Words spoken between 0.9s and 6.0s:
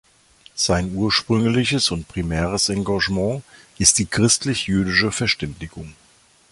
ursprüngliches und primäres Engagement ist die christlich-jüdische Verständigung.